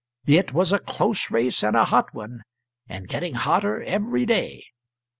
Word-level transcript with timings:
It 0.25 0.51
was 0.51 0.73
a 0.73 0.79
close 0.79 1.29
race 1.29 1.61
and 1.63 1.75
a 1.77 1.85
hot 1.85 2.11
one, 2.11 2.41
and 2.89 3.07
getting 3.07 3.35
hotter 3.35 3.83
every 3.83 4.25
day. 4.25 4.63